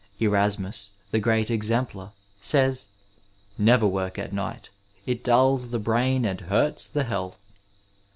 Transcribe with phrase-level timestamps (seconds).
[0.19, 2.89] Erasmus, the great exemplar, says,"
[3.69, 4.71] Never work at night;
[5.05, 7.37] it dulls the brain and hurts the health."